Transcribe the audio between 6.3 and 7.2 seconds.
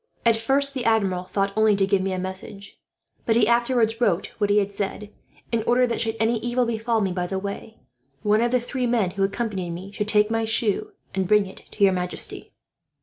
evil befall me